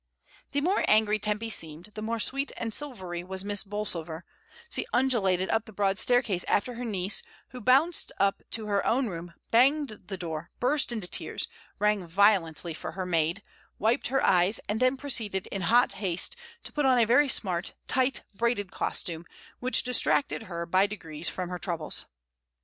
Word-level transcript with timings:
The 0.53 0.61
more 0.61 0.83
angry 0.87 1.19
Tempy 1.19 1.51
seemed, 1.51 1.91
the 1.93 2.01
more 2.01 2.17
sweet 2.17 2.51
and 2.57 2.73
silvery 2.73 3.23
was 3.23 3.45
Miss 3.45 3.63
Bolsover; 3.63 4.25
she 4.67 4.87
undulated 4.91 5.47
up 5.51 5.65
the 5.65 5.71
broad 5.71 5.99
staircase 5.99 6.43
after 6.45 6.73
her 6.73 6.83
niece, 6.83 7.21
who 7.49 7.61
bounced 7.61 8.11
up 8.19 8.41
to 8.49 8.65
her 8.65 8.83
own 8.83 9.09
room, 9.09 9.35
banged 9.51 10.07
the 10.07 10.17
door, 10.17 10.49
burst 10.59 10.91
into 10.91 11.07
tears, 11.07 11.47
rang 11.77 12.03
violently 12.07 12.73
for 12.73 12.93
her 12.93 13.05
maid, 13.05 13.43
wiped 13.77 14.07
her 14.07 14.25
eyes, 14.25 14.57
and 14.67 14.79
then 14.79 14.97
proceeded 14.97 15.45
in 15.51 15.61
hot 15.61 15.93
haste 15.93 16.35
to 16.63 16.71
put 16.73 16.83
on 16.87 16.97
a 16.97 17.05
very 17.05 17.29
smart, 17.29 17.75
tight, 17.85 18.23
braided 18.33 18.71
costume, 18.71 19.27
which 19.59 19.83
distracted 19.83 20.41
her 20.49 20.65
by 20.65 20.87
degrees 20.87 21.29
from 21.29 21.49
her 21.49 21.59
troubles. 21.59 22.07